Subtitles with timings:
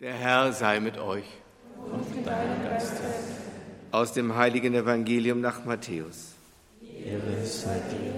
[0.00, 1.24] Der Herr sei mit euch.
[1.76, 3.02] Und mit deinem Geiste.
[3.90, 6.34] Aus dem heiligen Evangelium nach Matthäus.
[7.04, 8.14] Ehre sei dir.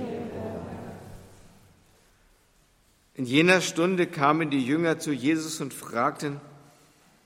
[3.14, 6.38] In jener Stunde kamen die Jünger zu Jesus und fragten,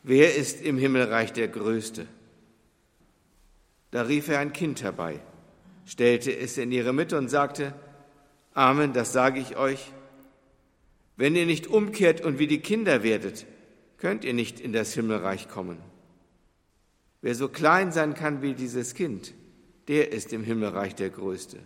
[0.05, 2.07] wer ist im Himmelreich der Größte?
[3.91, 5.19] Da rief er ein Kind herbei,
[5.85, 7.75] stellte es in ihre Mitte und sagte,
[8.53, 9.91] Amen, das sage ich euch,
[11.17, 13.47] wenn ihr nicht umkehrt und wie die Kinder werdet,
[14.05, 15.79] könnt ihr nicht in das Himmelreich kommen.
[17.23, 19.33] Wer so klein sein kann wie dieses Kind,
[19.89, 21.59] der ist im Himmelreich der Größte.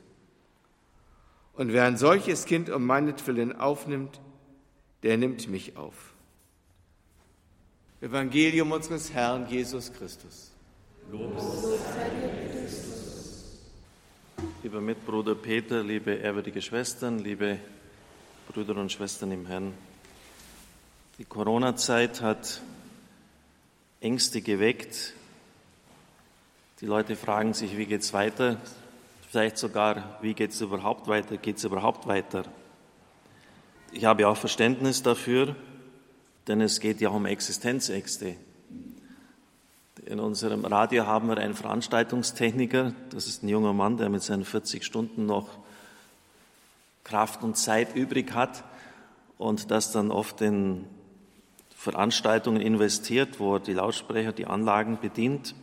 [1.54, 4.20] Und wer ein solches Kind um meinetwillen aufnimmt,
[5.02, 6.14] der nimmt mich auf.
[8.00, 10.52] Evangelium unseres Herrn Jesus Christus.
[14.62, 17.58] Lieber Mitbruder Peter, liebe ehrwürdige Schwestern, liebe
[18.46, 19.74] Brüder und Schwestern im Herrn.
[21.18, 22.60] Die Corona-Zeit hat
[24.00, 25.14] Ängste geweckt.
[26.80, 28.58] Die Leute fragen sich, wie geht es weiter?
[29.28, 31.36] Vielleicht sogar, wie geht es überhaupt weiter?
[31.36, 32.44] Geht es überhaupt weiter?
[33.90, 35.56] Ich habe auch Verständnis dafür,
[36.46, 38.36] denn es geht ja um Existenzängste.
[40.06, 44.44] In unserem Radio haben wir einen Veranstaltungstechniker, das ist ein junger Mann, der mit seinen
[44.44, 45.48] 40 Stunden noch
[47.02, 48.62] Kraft und Zeit übrig hat
[49.36, 50.84] und das dann oft in
[51.90, 55.54] Veranstaltungen investiert, wo er die Lautsprecher, die Anlagen bedient.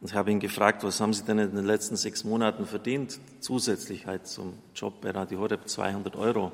[0.00, 3.18] Und ich habe ihn gefragt, was haben Sie denn in den letzten sechs Monaten verdient?
[3.40, 6.52] Zusätzlich halt zum Job bei Radio Horeb 200 Euro.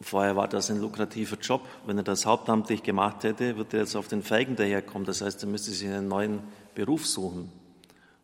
[0.00, 1.62] Vorher war das ein lukrativer Job.
[1.84, 5.04] Wenn er das hauptamtlich gemacht hätte, würde er jetzt auf den Feigen daherkommen.
[5.04, 6.40] Das heißt, er müsste sich einen neuen
[6.76, 7.50] Beruf suchen.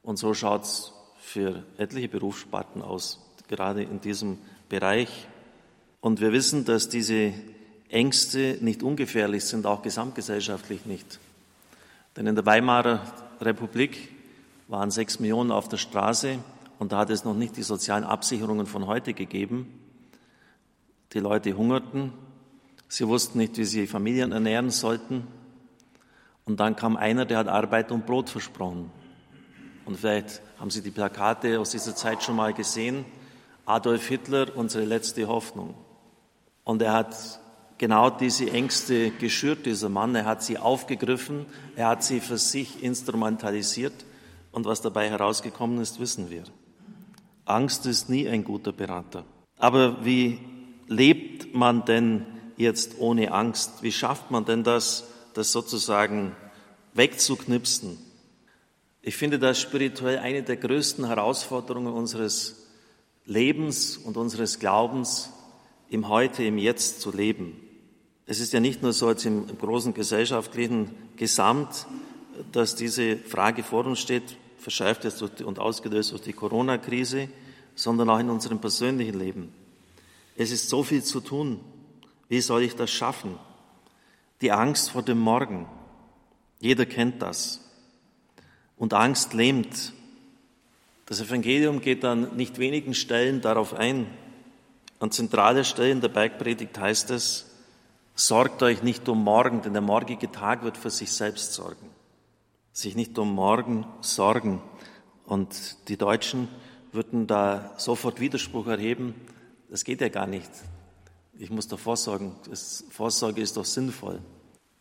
[0.05, 5.27] Und so schaut es für etliche Berufssparten aus, gerade in diesem Bereich.
[6.01, 7.33] Und wir wissen, dass diese
[7.93, 11.21] Ängste nicht ungefährlich sind, auch gesamtgesellschaftlich nicht.
[12.17, 13.01] Denn in der Weimarer
[13.41, 14.09] Republik
[14.69, 16.39] waren sechs Millionen auf der Straße
[16.79, 19.79] und da hat es noch nicht die sozialen Absicherungen von heute gegeben.
[21.13, 22.13] Die Leute hungerten,
[22.89, 25.27] sie wussten nicht, wie sie Familien ernähren sollten.
[26.45, 28.91] Und dann kam einer, der hat Arbeit und Brot versprochen.
[29.85, 33.05] Und vielleicht haben Sie die Plakate aus dieser Zeit schon mal gesehen.
[33.67, 35.75] Adolf Hitler, unsere letzte Hoffnung.
[36.65, 37.41] Und er hat
[37.83, 40.15] genau diese Ängste geschürt, dieser Mann.
[40.15, 44.05] Er hat sie aufgegriffen, er hat sie für sich instrumentalisiert
[44.53, 46.45] und was dabei herausgekommen ist, wissen wir.
[47.45, 49.25] Angst ist nie ein guter Berater.
[49.59, 50.39] Aber wie
[50.87, 52.25] lebt man denn
[52.57, 53.83] jetzt ohne Angst?
[53.83, 56.37] Wie schafft man denn das, das sozusagen
[56.95, 57.99] wegzuknipsen?
[59.01, 62.69] Ich finde das spirituell eine der größten Herausforderungen unseres
[63.25, 65.31] Lebens und unseres Glaubens,
[65.89, 67.72] im Heute, im Jetzt zu leben.
[68.27, 71.87] Es ist ja nicht nur so als im, großen gesellschaftlichen Gesamt,
[72.53, 77.29] dass diese Frage vor uns steht, verschärft jetzt und ausgelöst durch die Corona-Krise,
[77.75, 79.53] sondern auch in unserem persönlichen Leben.
[80.37, 81.61] Es ist so viel zu tun.
[82.29, 83.39] Wie soll ich das schaffen?
[84.41, 85.67] Die Angst vor dem Morgen.
[86.61, 87.61] Jeder kennt das.
[88.77, 89.93] Und Angst lähmt.
[91.07, 94.07] Das Evangelium geht an nicht wenigen Stellen darauf ein.
[95.01, 97.52] An zentralen Stellen der Bergpredigt heißt es,
[98.15, 101.89] Sorgt euch nicht um morgen, denn der morgige Tag wird für sich selbst sorgen.
[102.73, 104.61] Sich nicht um morgen sorgen.
[105.25, 106.49] Und die Deutschen
[106.93, 109.15] würden da sofort Widerspruch erheben.
[109.71, 110.51] Das geht ja gar nicht.
[111.39, 112.37] Ich muss doch vorsorgen.
[112.51, 114.21] Das Vorsorge ist doch sinnvoll.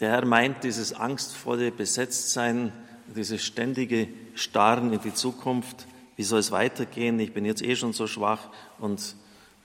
[0.01, 2.73] Der Herr meint dieses angstvolle Besetztsein,
[3.15, 5.87] dieses ständige Starren in die Zukunft.
[6.17, 7.19] Wie soll es weitergehen?
[7.19, 8.49] Ich bin jetzt eh schon so schwach
[8.79, 9.15] und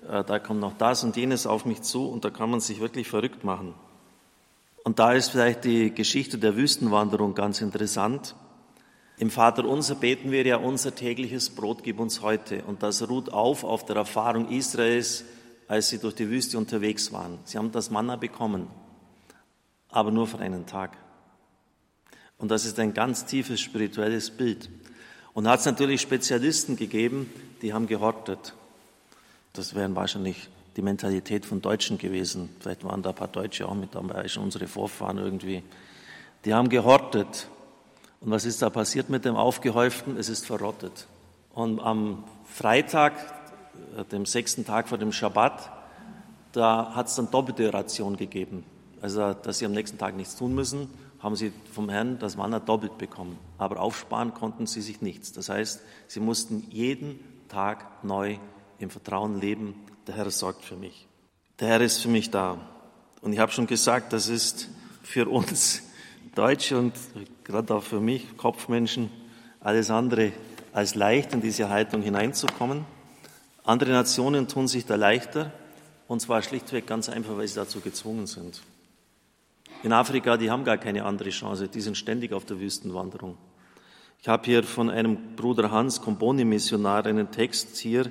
[0.07, 3.09] da kommt noch das und jenes auf mich zu und da kann man sich wirklich
[3.09, 3.75] verrückt machen.
[4.85, 8.37] Und da ist vielleicht die Geschichte der Wüstenwanderung ganz interessant.
[9.19, 12.63] Im Vater unser beten wir ja, unser tägliches Brot gib uns heute.
[12.65, 15.25] Und das ruht auf auf der Erfahrung Israels,
[15.67, 17.39] als sie durch die Wüste unterwegs waren.
[17.45, 18.69] Sie haben das Manna bekommen,
[19.89, 20.97] aber nur für einen Tag.
[22.39, 24.71] Und das ist ein ganz tiefes spirituelles Bild.
[25.33, 27.31] Und da hat es natürlich Spezialisten gegeben,
[27.63, 28.55] die haben gehortet.
[29.57, 32.51] Das wären wahrscheinlich die Mentalität von Deutschen gewesen.
[32.61, 35.63] Vielleicht waren da ein paar Deutsche auch mit dabei, schon unsere Vorfahren irgendwie.
[36.45, 37.49] Die haben gehortet.
[38.21, 40.17] Und was ist da passiert mit dem Aufgehäuften?
[40.17, 41.07] Es ist verrottet.
[41.55, 43.15] Und am Freitag,
[43.97, 45.73] äh, dem sechsten Tag vor dem Schabbat,
[46.53, 48.65] da hat es dann doppelte Ration gegeben.
[49.01, 50.89] Also, dass sie am nächsten Tag nichts tun müssen,
[51.21, 53.39] haben sie vom Herrn das Manna doppelt bekommen.
[53.59, 55.33] Aber aufsparen konnten sie sich nichts.
[55.33, 58.39] Das heißt, sie mussten jeden Tag neu
[58.79, 59.75] im Vertrauen leben,
[60.07, 61.07] der Herr sorgt für mich.
[61.61, 62.59] Der Herr ist für mich da.
[63.23, 64.69] Und ich habe schon gesagt, das ist
[65.03, 65.83] für uns
[66.35, 66.93] Deutsche und
[67.45, 69.11] gerade auch für mich, Kopfmenschen,
[69.61, 70.33] alles andere
[70.73, 72.85] als leicht in diese Haltung hineinzukommen.
[73.65, 75.53] Andere Nationen tun sich da leichter,
[76.07, 78.61] und zwar schlichtweg ganz einfach, weil sie dazu gezwungen sind.
[79.83, 83.39] In Afrika, die haben gar keine andere Chance, die sind ständig auf der Wüstenwanderung.
[84.21, 88.11] Ich habe hier von einem Bruder Hans, Komboni-Missionar, einen Text hier,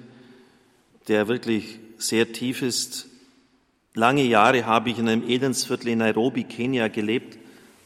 [1.08, 3.08] der wirklich sehr tief ist.
[3.94, 7.38] Lange Jahre habe ich in einem Elendsviertel in Nairobi, Kenia gelebt.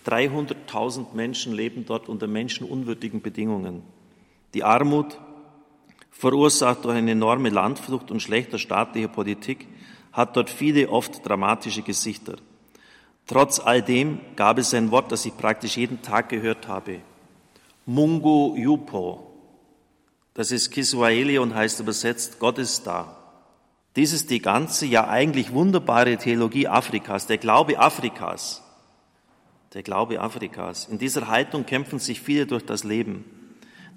[0.06, 3.84] 300.000 Menschen leben dort unter menschenunwürdigen Bedingungen.
[4.54, 5.20] Die Armut,
[6.10, 9.68] verursacht durch eine enorme Landflucht und schlechter staatlicher Politik,
[10.12, 12.38] hat dort viele oft dramatische Gesichter.
[13.28, 17.02] Trotz all dem gab es ein Wort, das ich praktisch jeden Tag gehört habe.
[17.86, 19.29] Mungu Yupo.
[20.40, 23.18] Das ist Kiswahili und heißt übersetzt, Gott ist da.
[23.98, 28.64] Dies ist die ganze, ja eigentlich wunderbare Theologie Afrikas, der Glaube Afrikas.
[29.74, 30.88] Der Glaube Afrikas.
[30.88, 33.26] In dieser Haltung kämpfen sich viele durch das Leben.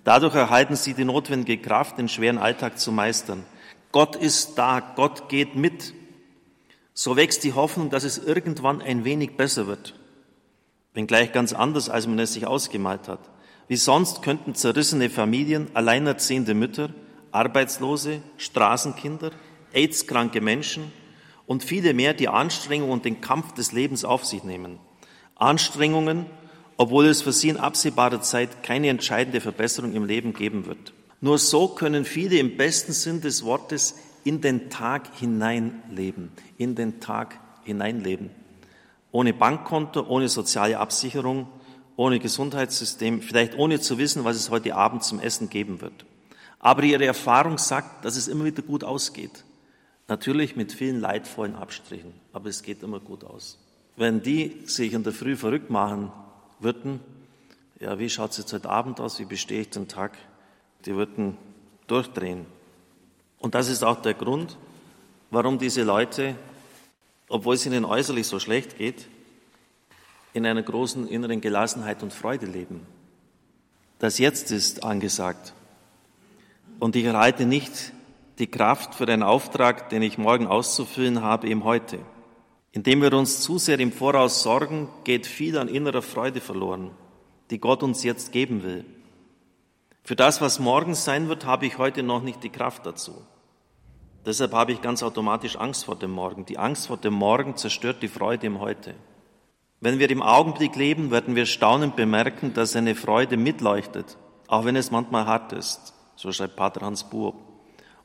[0.02, 3.44] Dadurch erhalten sie die notwendige Kraft, den schweren Alltag zu meistern.
[3.92, 5.94] Gott ist da, Gott geht mit.
[6.92, 9.94] So wächst die Hoffnung, dass es irgendwann ein wenig besser wird.
[10.92, 13.20] Wenngleich ganz anders, als man es sich ausgemalt hat.
[13.68, 16.90] Wie sonst könnten zerrissene Familien, alleinerziehende Mütter,
[17.30, 19.30] Arbeitslose, Straßenkinder,
[19.72, 20.92] AIDS-kranke Menschen
[21.46, 24.78] und viele mehr die Anstrengung und den Kampf des Lebens auf sich nehmen.
[25.36, 26.26] Anstrengungen,
[26.76, 30.92] obwohl es für sie in absehbarer Zeit keine entscheidende Verbesserung im Leben geben wird.
[31.20, 37.00] Nur so können viele im besten Sinn des Wortes in den Tag hineinleben, in den
[37.00, 38.30] Tag hineinleben.
[39.10, 41.46] Ohne Bankkonto, ohne soziale Absicherung,
[41.96, 46.04] ohne Gesundheitssystem, vielleicht ohne zu wissen, was es heute Abend zum Essen geben wird.
[46.58, 49.44] Aber ihre Erfahrung sagt, dass es immer wieder gut ausgeht.
[50.08, 53.58] Natürlich mit vielen leidvollen Abstrichen, aber es geht immer gut aus.
[53.96, 56.10] Wenn die sich in der Früh verrückt machen
[56.60, 57.00] würden,
[57.80, 60.16] ja, wie schaut es jetzt heute Abend aus, wie bestehe ich den Tag,
[60.86, 61.36] die würden
[61.88, 62.46] durchdrehen.
[63.38, 64.56] Und das ist auch der Grund,
[65.30, 66.36] warum diese Leute,
[67.28, 69.08] obwohl es ihnen äußerlich so schlecht geht,
[70.32, 72.86] in einer großen inneren Gelassenheit und Freude leben.
[73.98, 75.52] Das Jetzt ist angesagt.
[76.80, 77.92] Und ich erhalte nicht
[78.38, 81.98] die Kraft für den Auftrag, den ich morgen auszufüllen habe, im Heute.
[82.72, 86.90] Indem wir uns zu sehr im Voraus sorgen, geht viel an innerer Freude verloren,
[87.50, 88.84] die Gott uns jetzt geben will.
[90.02, 93.14] Für das, was morgen sein wird, habe ich heute noch nicht die Kraft dazu.
[94.24, 96.46] Deshalb habe ich ganz automatisch Angst vor dem Morgen.
[96.46, 98.94] Die Angst vor dem Morgen zerstört die Freude im Heute.
[99.82, 104.76] Wenn wir im Augenblick leben, werden wir staunend bemerken, dass eine Freude mitleuchtet, auch wenn
[104.76, 105.92] es manchmal hart ist.
[106.14, 107.34] So schreibt Pater Hans Buob.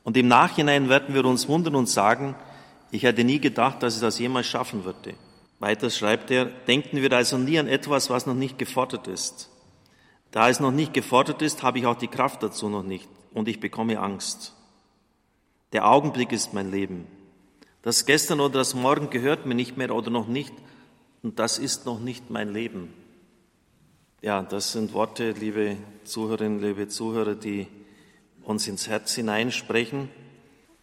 [0.02, 2.34] Und im Nachhinein werden wir uns wundern und sagen,
[2.90, 5.14] ich hätte nie gedacht, dass ich das jemals schaffen würde.
[5.60, 9.48] Weiter schreibt er, denken wir also nie an etwas, was noch nicht gefordert ist.
[10.32, 13.46] Da es noch nicht gefordert ist, habe ich auch die Kraft dazu noch nicht und
[13.46, 14.52] ich bekomme Angst.
[15.72, 17.06] Der Augenblick ist mein Leben.
[17.82, 20.52] Das Gestern oder das Morgen gehört mir nicht mehr oder noch nicht
[21.22, 22.92] und das ist noch nicht mein Leben.
[24.20, 27.66] Ja, das sind Worte, liebe Zuhörerinnen, liebe Zuhörer, die
[28.42, 30.08] uns ins Herz hineinsprechen.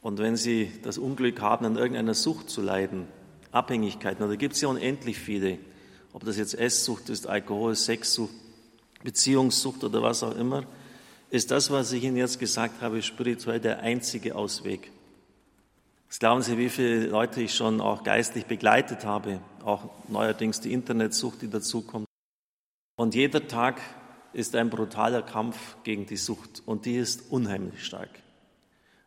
[0.01, 3.07] Und wenn Sie das Unglück haben, an irgendeiner Sucht zu leiden,
[3.51, 5.57] Abhängigkeiten, da gibt es ja unendlich viele,
[6.13, 8.33] ob das jetzt Esssucht ist, Alkohol, Sexsucht,
[9.03, 10.63] Beziehungssucht oder was auch immer,
[11.29, 14.91] ist das, was ich Ihnen jetzt gesagt habe, spirituell der einzige Ausweg.
[16.15, 20.72] Was glauben Sie, wie viele Leute ich schon auch geistlich begleitet habe, auch neuerdings die
[20.72, 22.05] Internetsucht, die dazukommt.
[22.95, 23.81] Und jeder Tag
[24.31, 28.07] ist ein brutaler Kampf gegen die Sucht und die ist unheimlich stark.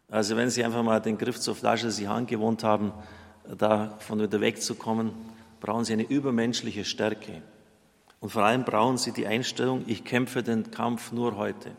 [0.09, 2.93] Also wenn Sie einfach mal den Griff zur Flasche sich angewohnt haben,
[3.57, 5.13] davon wieder wegzukommen,
[5.61, 7.41] brauchen Sie eine übermenschliche Stärke.
[8.21, 11.71] Und vor allem brauchen Sie die Einstellung, ich kämpfe den Kampf nur heute.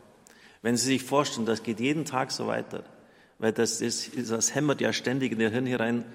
[0.63, 2.83] Wenn Sie sich vorstellen, das geht jeden Tag so weiter,
[3.39, 6.05] weil das, ist, das hämmert ja ständig in Ihr Hirn herein,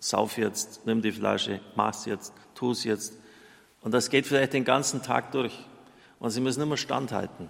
[0.00, 3.14] sauf jetzt, nimm die Flasche, mach's jetzt, tu's jetzt.
[3.80, 5.66] Und das geht vielleicht den ganzen Tag durch.
[6.18, 7.48] Und Sie müssen immer standhalten.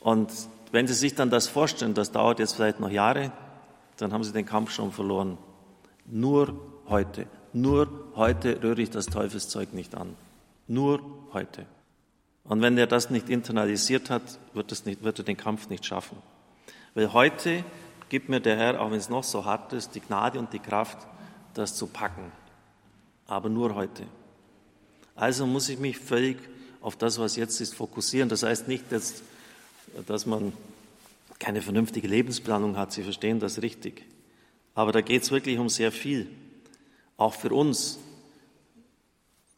[0.00, 0.30] Und
[0.72, 3.32] wenn Sie sich dann das vorstellen, das dauert jetzt vielleicht noch Jahre,
[3.96, 5.38] dann haben Sie den Kampf schon verloren.
[6.04, 10.14] Nur heute, nur heute rühre ich das Teufelszeug nicht an.
[10.68, 11.00] Nur
[11.32, 11.66] heute.
[12.44, 15.86] Und wenn er das nicht internalisiert hat, wird, es nicht, wird er den Kampf nicht
[15.86, 16.18] schaffen.
[16.96, 17.62] Weil heute
[18.08, 20.58] gibt mir der Herr, auch wenn es noch so hart ist, die Gnade und die
[20.58, 20.96] Kraft,
[21.52, 22.32] das zu packen.
[23.26, 24.04] Aber nur heute.
[25.14, 26.38] Also muss ich mich völlig
[26.80, 28.30] auf das, was jetzt ist, fokussieren.
[28.30, 29.22] Das heißt nicht, dass,
[30.06, 30.54] dass man
[31.38, 32.92] keine vernünftige Lebensplanung hat.
[32.92, 34.02] Sie verstehen das richtig.
[34.74, 36.26] Aber da geht es wirklich um sehr viel.
[37.18, 37.98] Auch für uns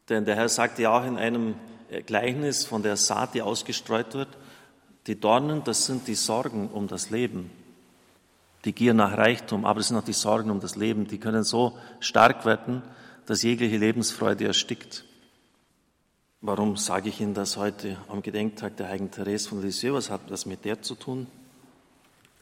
[0.08, 1.54] Denn der Herr sagte ja auch in einem
[2.06, 4.28] Gleichnis von der Saat, die ausgestreut wird,
[5.08, 7.50] die Dornen, das sind die Sorgen um das Leben,
[8.64, 11.44] die Gier nach Reichtum, aber es sind auch die Sorgen um das Leben, die können
[11.44, 12.82] so stark werden,
[13.24, 15.04] dass jegliche Lebensfreude erstickt.
[16.42, 19.94] Warum sage ich Ihnen das heute am Gedenktag der heiligen Therese von Lisieux?
[19.94, 21.26] Was hat das mit der zu tun?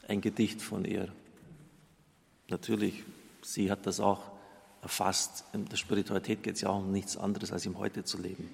[0.07, 1.07] Ein Gedicht von ihr.
[2.49, 3.03] Natürlich,
[3.41, 4.21] sie hat das auch
[4.81, 5.45] erfasst.
[5.53, 8.49] In der Spiritualität geht es ja auch um nichts anderes, als im Heute zu leben.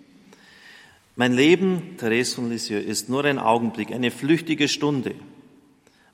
[1.16, 5.14] Mein Leben, Therese von Lisieux, ist nur ein Augenblick, eine flüchtige Stunde.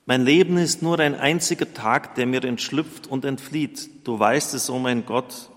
[0.04, 3.88] Mein Leben ist nur ein einziger Tag, der mir entschlüpft und entflieht.
[4.04, 5.50] Du weißt es, o oh mein Gott,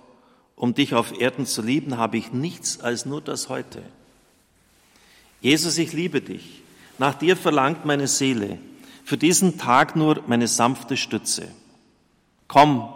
[0.55, 3.81] um dich auf Erden zu lieben, habe ich nichts als nur das Heute.
[5.41, 6.61] Jesus, ich liebe dich.
[6.97, 8.59] Nach dir verlangt meine Seele.
[9.03, 11.49] Für diesen Tag nur meine sanfte Stütze.
[12.47, 12.87] Komm,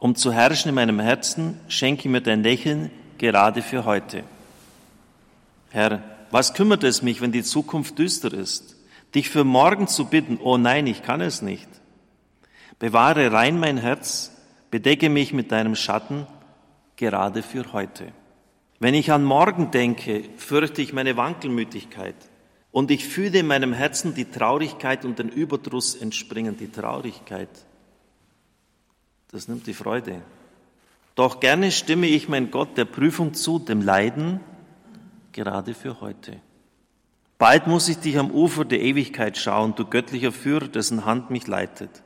[0.00, 4.24] um zu herrschen in meinem Herzen, schenke mir dein Lächeln gerade für heute.
[5.74, 8.76] Herr, was kümmert es mich, wenn die Zukunft düster ist?
[9.12, 11.68] Dich für morgen zu bitten, oh nein, ich kann es nicht.
[12.78, 14.30] Bewahre rein mein Herz,
[14.70, 16.28] bedecke mich mit deinem Schatten,
[16.94, 18.12] gerade für heute.
[18.78, 22.14] Wenn ich an morgen denke, fürchte ich meine Wankelmütigkeit
[22.70, 27.50] und ich fühle in meinem Herzen die Traurigkeit und den Überdruss entspringen, die Traurigkeit.
[29.32, 30.22] Das nimmt die Freude.
[31.16, 34.38] Doch gerne stimme ich mein Gott der Prüfung zu, dem Leiden,
[35.34, 36.40] gerade für heute.
[37.36, 41.46] Bald muss ich dich am Ufer der Ewigkeit schauen, du göttlicher Führer, dessen Hand mich
[41.46, 42.02] leitet.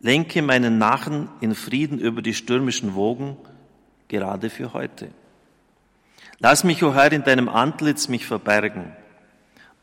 [0.00, 3.36] Lenke meinen Nachen in Frieden über die stürmischen Wogen,
[4.08, 5.08] gerade für heute.
[6.40, 8.92] Lass mich, o oh Herr, in deinem Antlitz mich verbergen.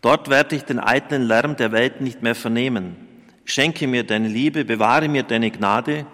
[0.01, 2.97] Dort werde ich den eitlen Lärm der Welt nicht mehr vernehmen.
[3.45, 6.05] Schenke mir deine Liebe, bewahre mir deine Gnade.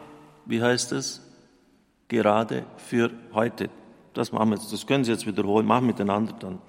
[0.45, 1.21] Wie heißt es?
[2.07, 3.69] Gerade für heute.
[4.13, 4.71] Das machen wir jetzt.
[4.71, 5.65] Das können Sie jetzt wiederholen.
[5.65, 6.59] Machen miteinander dann.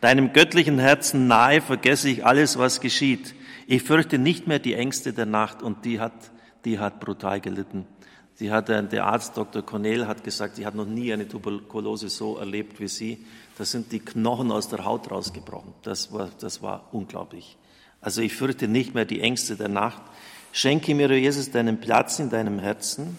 [0.00, 3.34] Deinem göttlichen Herzen nahe vergesse ich alles, was geschieht.
[3.66, 6.12] Ich fürchte nicht mehr die Ängste der Nacht und die hat,
[6.64, 7.86] die hat brutal gelitten.
[8.34, 9.62] Sie hat, der Arzt Dr.
[9.62, 13.24] Cornell hat gesagt, sie hat noch nie eine Tuberkulose so erlebt wie sie.
[13.56, 15.72] Da sind die Knochen aus der Haut rausgebrochen.
[15.82, 17.56] Das war, das war unglaublich.
[18.02, 20.02] Also ich fürchte nicht mehr die Ängste der Nacht.
[20.52, 23.16] Schenke mir, Jesus, deinen Platz in deinem Herzen,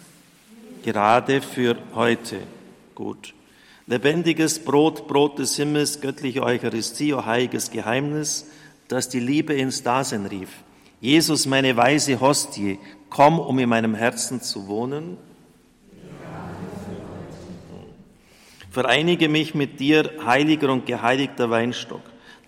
[0.83, 2.39] gerade für heute.
[2.93, 3.33] Gut.
[3.89, 8.45] Lebendiges Brot, Brot des Himmels, göttliche Eucharistie, o heiliges Geheimnis,
[8.89, 10.49] das die Liebe ins Dasein rief.
[10.99, 12.79] Jesus, meine weise Hostie,
[13.09, 15.17] komm, um in meinem Herzen zu wohnen.
[18.69, 22.01] Vereinige mich mit dir, heiliger und geheiligter Weinstock.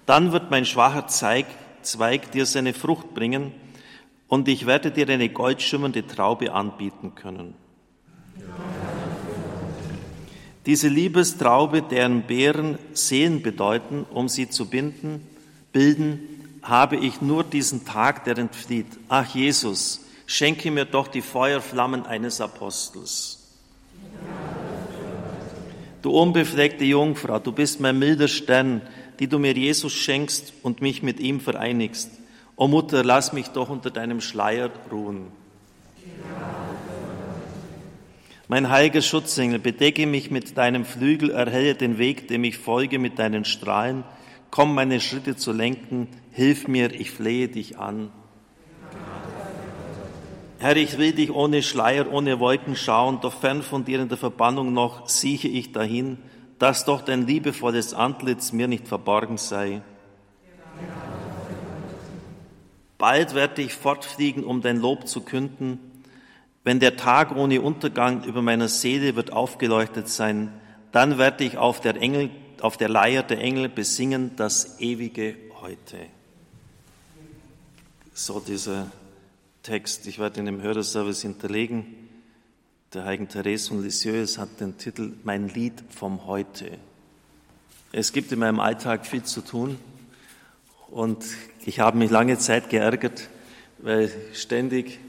[0.05, 1.46] Dann wird mein schwacher Zweig,
[1.84, 3.53] Zweig dir seine Frucht bringen
[4.27, 7.53] und ich werde dir eine goldschimmernde Traube anbieten können.
[10.69, 15.27] Diese Liebestraube, deren Beeren Sehen bedeuten, um sie zu binden,
[15.73, 16.19] bilden,
[16.61, 18.85] habe ich nur diesen Tag, der entflieht.
[19.07, 23.39] Ach Jesus, schenke mir doch die Feuerflammen eines Apostels.
[26.03, 28.83] Du unbefleckte Jungfrau, du bist mein milder Stern,
[29.17, 32.11] die du mir Jesus schenkst und mich mit ihm vereinigst.
[32.55, 35.31] O Mutter, lass mich doch unter deinem Schleier ruhen.
[38.51, 43.20] Mein heiliger Schutzengel, bedecke mich mit deinem Flügel, erhelle den Weg, dem ich folge mit
[43.20, 44.03] deinen Strahlen.
[44.50, 48.10] Komm, meine Schritte zu lenken, hilf mir, ich flehe dich an.
[50.58, 54.18] Herr, ich will dich ohne Schleier, ohne Wolken schauen, doch fern von dir in der
[54.18, 56.18] Verbannung noch sieche ich dahin,
[56.58, 59.84] dass doch dein liebevolles Antlitz mir nicht verborgen sei.
[62.98, 65.88] Bald werde ich fortfliegen, um dein Lob zu künden,
[66.69, 70.53] wenn der Tag ohne Untergang über meiner Seele wird aufgeleuchtet sein,
[70.91, 72.29] dann werde ich auf der, Engel,
[72.61, 75.97] auf der Leier der Engel besingen das ewige Heute.
[78.13, 78.91] So dieser
[79.63, 80.05] Text.
[80.05, 81.88] Ich werde ihn im Hörerservice hinterlegen.
[82.93, 86.77] Der Heiligen Therese von Lisieux hat den Titel Mein Lied vom Heute.
[87.91, 89.79] Es gibt in meinem Alltag viel zu tun
[90.91, 91.25] und
[91.65, 93.27] ich habe mich lange Zeit geärgert,
[93.79, 94.99] weil ständig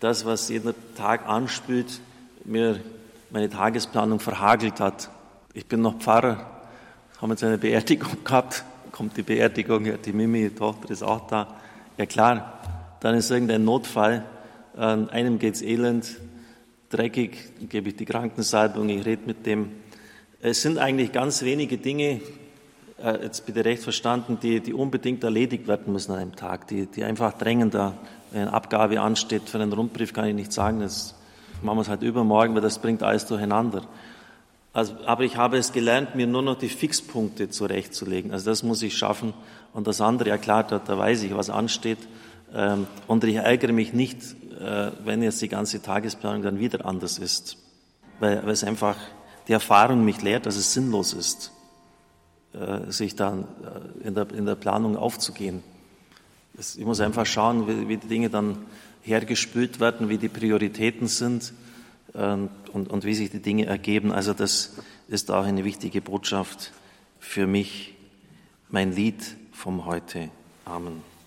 [0.00, 2.00] das, was jeden Tag anspült,
[2.44, 2.80] mir
[3.30, 5.10] meine Tagesplanung verhagelt hat.
[5.54, 6.46] Ich bin noch Pfarrer,
[7.20, 11.56] haben jetzt eine Beerdigung gehabt, kommt die Beerdigung, die Mimi, die Tochter ist auch da.
[11.96, 12.60] Ja klar,
[13.00, 14.24] dann ist irgendein Notfall,
[14.76, 16.16] an einem geht's elend,
[16.90, 19.70] dreckig, dann gebe ich die Krankensalbung, ich rede mit dem.
[20.40, 22.20] Es sind eigentlich ganz wenige Dinge,
[23.02, 26.86] äh, jetzt bitte recht verstanden, die, die unbedingt erledigt werden müssen an einem Tag, die,
[26.86, 27.94] die einfach drängender,
[28.30, 31.14] wenn eine Abgabe ansteht für einen Rundbrief, kann ich nicht sagen, das
[31.62, 33.82] machen wir es halt übermorgen, weil das bringt alles durcheinander.
[34.72, 38.32] Also, aber ich habe es gelernt, mir nur noch die Fixpunkte zurechtzulegen.
[38.32, 39.32] Also das muss ich schaffen.
[39.72, 41.98] Und das andere, ja klar, da, da weiß ich, was ansteht.
[42.54, 44.18] Ähm, und ich ärgere mich nicht,
[44.60, 47.56] äh, wenn jetzt die ganze Tagesplanung dann wieder anders ist.
[48.20, 48.96] Weil, weil es einfach
[49.48, 51.52] die Erfahrung mich lehrt, dass es sinnlos ist,
[52.90, 53.44] sich dann
[54.02, 55.62] äh, in, der, in der Planung aufzugehen.
[56.58, 58.58] Ich muss einfach schauen, wie, wie die Dinge dann
[59.02, 61.52] hergespült werden, wie die Prioritäten sind
[62.14, 64.12] ähm, und, und wie sich die Dinge ergeben.
[64.12, 64.74] Also das
[65.08, 66.72] ist auch eine wichtige Botschaft
[67.20, 67.94] für mich,
[68.70, 70.30] mein Lied vom Heute.
[70.64, 71.08] Amen.